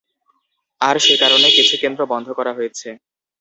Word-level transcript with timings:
আর 0.81 0.95
সে 1.05 1.15
কারণে 1.21 1.47
কিছু 1.57 1.75
কেন্দ্র 1.83 2.01
বন্ধ 2.11 2.27
করা 2.37 2.51
হয়েছে। 2.57 2.89